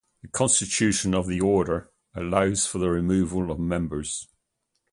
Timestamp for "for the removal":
2.65-3.51